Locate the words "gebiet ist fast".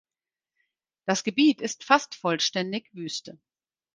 1.23-2.15